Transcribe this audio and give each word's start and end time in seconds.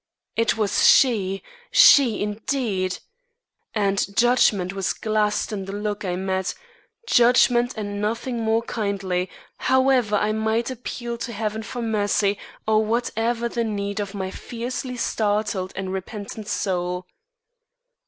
It 0.35 0.57
was 0.57 0.83
she, 0.87 1.43
she, 1.69 2.23
indeed! 2.23 2.97
and 3.75 4.03
judgment 4.17 4.73
was 4.73 4.93
glassed 4.93 5.51
in 5.51 5.65
the 5.65 5.73
look 5.73 6.03
I 6.03 6.15
met 6.15 6.55
judgment 7.07 7.75
and 7.77 8.01
nothing 8.01 8.39
more 8.39 8.63
kindly, 8.63 9.29
however 9.57 10.15
I 10.15 10.31
might 10.31 10.71
appeal 10.71 11.19
to 11.19 11.31
Heaven 11.33 11.61
for 11.61 11.83
mercy 11.83 12.39
or 12.67 12.83
whatever 12.83 13.47
the 13.47 13.63
need 13.63 13.99
of 13.99 14.15
my 14.15 14.31
fiercely 14.31 14.97
startled 14.97 15.71
and 15.75 15.93
repentant 15.93 16.47
soul. 16.47 17.05